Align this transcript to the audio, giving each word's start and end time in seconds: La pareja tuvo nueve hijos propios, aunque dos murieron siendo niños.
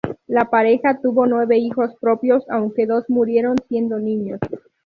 La 0.25 0.49
pareja 0.49 0.99
tuvo 0.99 1.27
nueve 1.27 1.59
hijos 1.59 1.91
propios, 2.01 2.43
aunque 2.49 2.87
dos 2.87 3.05
murieron 3.07 3.55
siendo 3.67 3.99
niños. 3.99 4.39